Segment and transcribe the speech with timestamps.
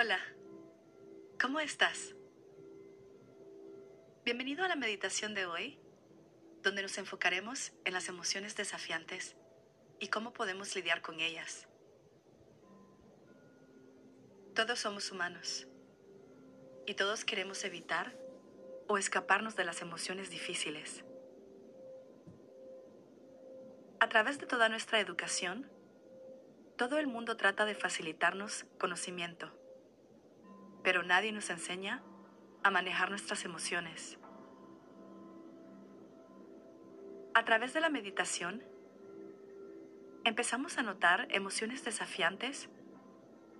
[0.00, 0.20] Hola,
[1.40, 2.14] ¿cómo estás?
[4.24, 5.76] Bienvenido a la meditación de hoy,
[6.62, 9.34] donde nos enfocaremos en las emociones desafiantes
[9.98, 11.66] y cómo podemos lidiar con ellas.
[14.54, 15.66] Todos somos humanos
[16.86, 18.14] y todos queremos evitar
[18.86, 21.02] o escaparnos de las emociones difíciles.
[23.98, 25.68] A través de toda nuestra educación,
[26.76, 29.57] todo el mundo trata de facilitarnos conocimiento,
[30.82, 32.02] pero nadie nos enseña
[32.62, 34.18] a manejar nuestras emociones.
[37.34, 38.64] A través de la meditación,
[40.24, 42.68] empezamos a notar emociones desafiantes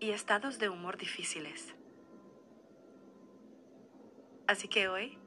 [0.00, 1.74] y estados de humor difíciles.
[4.46, 5.18] Así que hoy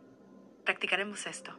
[0.65, 1.57] practicaremos esto.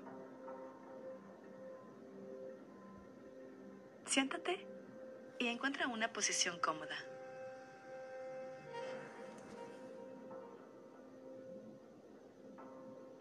[4.04, 4.66] Siéntate
[5.38, 6.96] y encuentra una posición cómoda.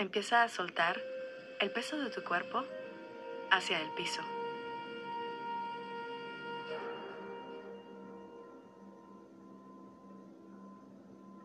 [0.03, 1.01] Empieza a soltar
[1.61, 2.65] el peso de tu cuerpo
[3.49, 4.21] hacia el piso.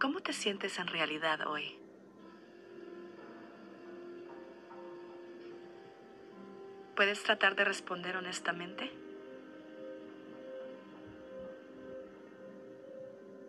[0.01, 1.79] ¿Cómo te sientes en realidad hoy?
[6.97, 8.91] ¿Puedes tratar de responder honestamente?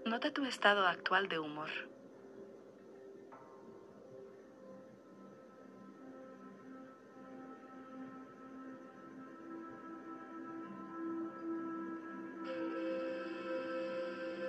[0.05, 1.69] Nota tu estado actual de humor.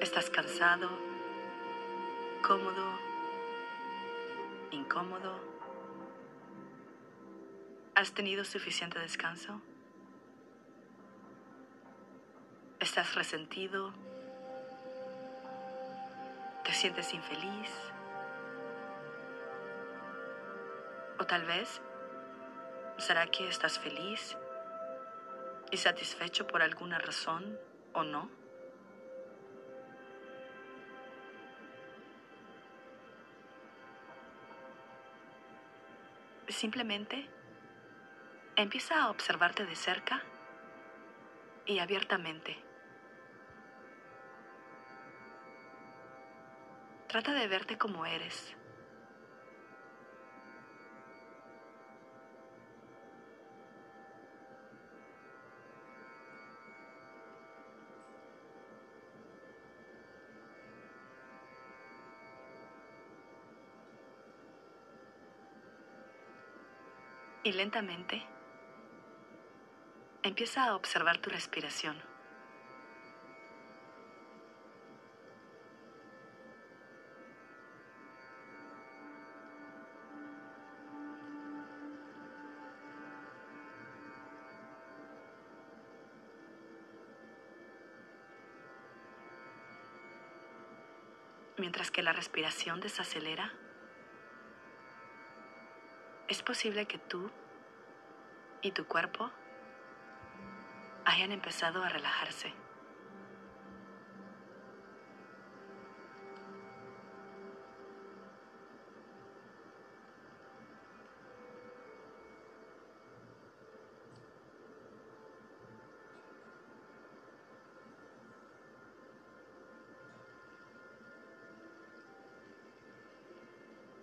[0.00, 0.88] ¿Estás cansado?
[2.40, 2.98] ¿Cómodo?
[4.70, 5.38] ¿Incómodo?
[7.94, 9.60] ¿Has tenido suficiente descanso?
[12.80, 13.92] ¿Estás resentido?
[16.64, 17.70] ¿Te sientes infeliz?
[21.18, 21.82] O tal vez,
[22.96, 24.34] ¿será que estás feliz
[25.70, 27.58] y satisfecho por alguna razón
[27.92, 28.39] o no?
[36.60, 37.26] Simplemente
[38.54, 40.22] empieza a observarte de cerca
[41.64, 42.54] y abiertamente.
[47.08, 48.54] Trata de verte como eres.
[67.42, 68.22] Y lentamente
[70.22, 71.96] empieza a observar tu respiración.
[91.56, 93.52] Mientras que la respiración desacelera,
[96.30, 97.28] es posible que tú
[98.62, 99.32] y tu cuerpo
[101.04, 102.54] hayan empezado a relajarse.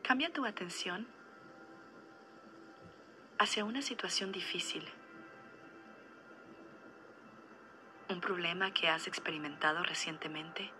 [0.04, 1.16] Cambia tu atención
[3.40, 4.84] hacia una situación difícil,
[8.09, 10.72] un problema que has experimentado recientemente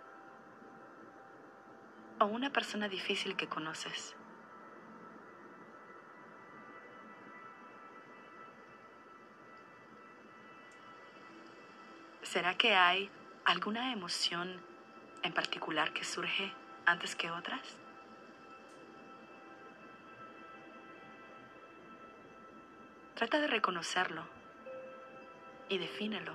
[2.18, 4.16] o una persona difícil que conoces.
[12.22, 13.10] ¿Será que hay
[13.44, 14.60] alguna emoción
[15.22, 16.52] en particular que surge
[16.86, 17.78] antes que otras?
[23.18, 24.22] Trata de reconocerlo
[25.68, 26.34] y defínelo.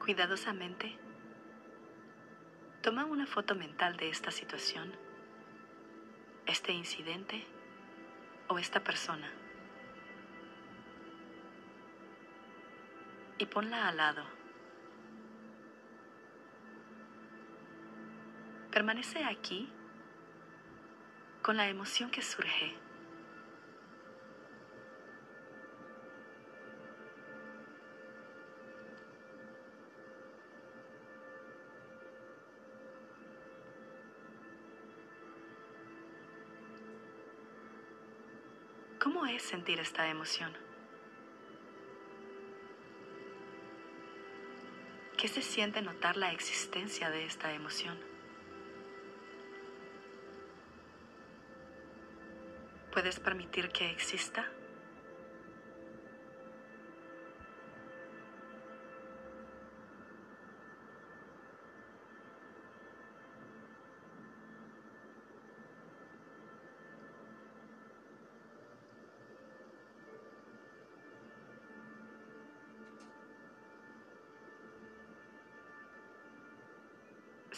[0.00, 0.98] Cuidadosamente,
[2.82, 5.07] toma una foto mental de esta situación
[6.48, 7.46] este incidente
[8.48, 9.30] o esta persona.
[13.38, 14.24] Y ponla al lado.
[18.72, 19.70] Permanece aquí
[21.42, 22.87] con la emoción que surge.
[39.10, 40.52] ¿Cómo es sentir esta emoción?
[45.16, 47.98] ¿Qué se siente notar la existencia de esta emoción?
[52.92, 54.46] ¿Puedes permitir que exista?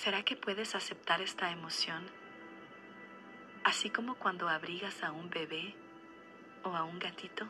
[0.03, 2.03] ¿Será que puedes aceptar esta emoción
[3.65, 5.77] así como cuando abrigas a un bebé
[6.63, 7.47] o a un gatito?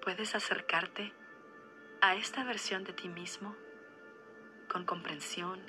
[0.00, 1.12] Puedes acercarte
[2.00, 3.56] a esta versión de ti mismo
[4.68, 5.60] con comprensión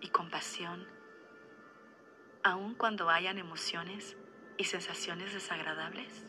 [0.00, 0.86] y compasión,
[2.44, 4.16] aun cuando hayan emociones
[4.56, 6.24] y sensaciones desagradables?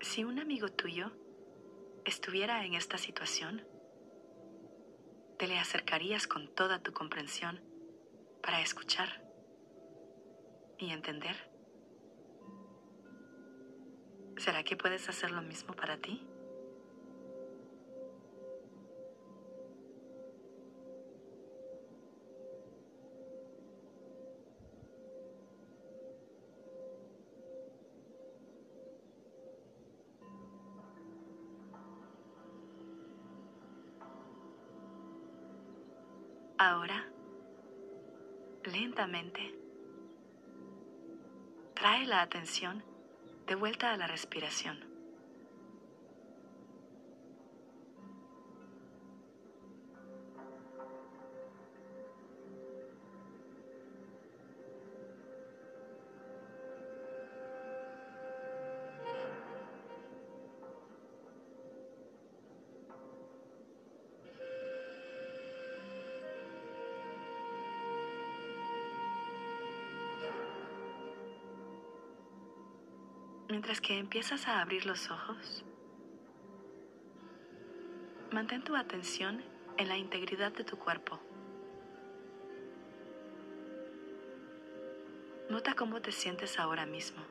[0.00, 1.10] Si un amigo tuyo
[2.04, 3.66] estuviera en esta situación,
[5.38, 7.60] te le acercarías con toda tu comprensión
[8.42, 9.22] para escuchar
[10.78, 11.36] y entender.
[14.36, 16.26] ¿Será que puedes hacer lo mismo para ti?
[36.56, 37.08] Ahora,
[38.62, 39.58] lentamente,
[41.74, 42.84] trae la atención
[43.48, 44.93] de vuelta a la respiración.
[73.54, 75.64] Mientras que empiezas a abrir los ojos,
[78.32, 79.44] mantén tu atención
[79.76, 81.20] en la integridad de tu cuerpo.
[85.48, 87.22] Nota cómo te sientes ahora mismo.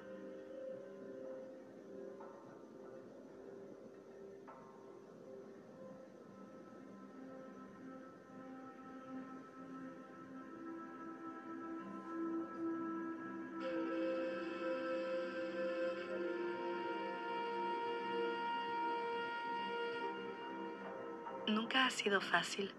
[21.48, 22.74] Nunca ha sido fácil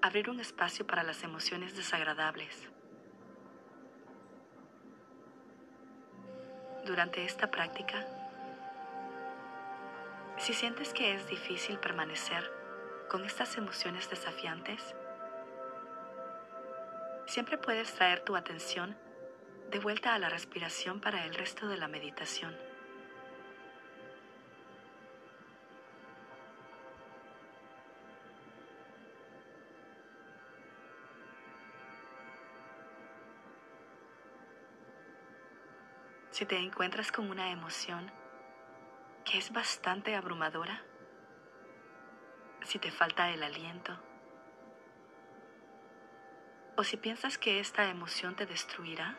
[0.00, 2.70] abrir un espacio para las emociones desagradables.
[6.86, 8.06] Durante esta práctica,
[10.38, 12.50] si sientes que es difícil permanecer
[13.10, 14.94] con estas emociones desafiantes,
[17.26, 18.96] siempre puedes traer tu atención
[19.70, 22.69] de vuelta a la respiración para el resto de la meditación.
[36.40, 38.10] Si te encuentras con una emoción
[39.26, 40.82] que es bastante abrumadora,
[42.62, 43.94] si te falta el aliento,
[46.78, 49.18] o si piensas que esta emoción te destruirá,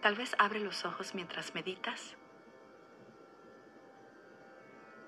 [0.00, 2.16] tal vez abre los ojos mientras meditas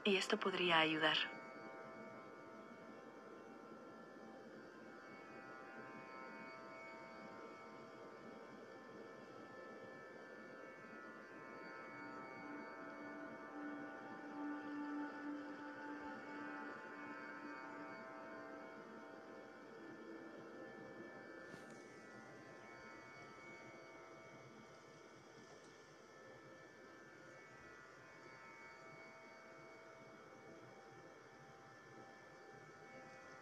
[0.02, 1.42] y esto podría ayudar.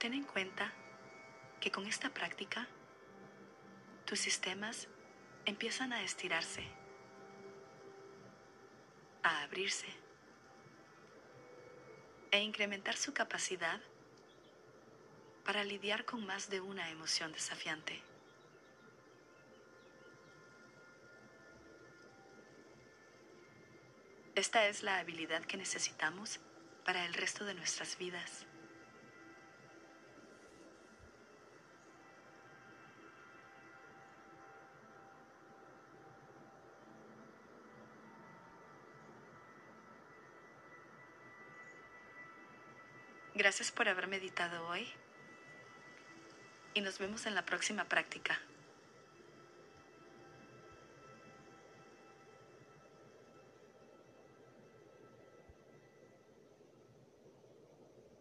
[0.00, 0.72] Ten en cuenta
[1.60, 2.66] que con esta práctica
[4.06, 4.88] tus sistemas
[5.44, 6.64] empiezan a estirarse,
[9.22, 9.88] a abrirse
[12.30, 13.78] e incrementar su capacidad
[15.44, 18.00] para lidiar con más de una emoción desafiante.
[24.34, 26.40] Esta es la habilidad que necesitamos
[26.86, 28.46] para el resto de nuestras vidas.
[43.40, 44.86] Gracias por haber meditado hoy
[46.74, 48.38] y nos vemos en la próxima práctica.